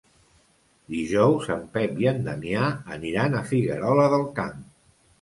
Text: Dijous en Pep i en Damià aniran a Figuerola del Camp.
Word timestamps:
Dijous 0.93 1.51
en 1.57 1.61
Pep 1.77 2.03
i 2.05 2.09
en 2.13 2.19
Damià 2.31 2.73
aniran 2.99 3.39
a 3.39 3.47
Figuerola 3.55 4.11
del 4.19 4.29
Camp. 4.43 4.63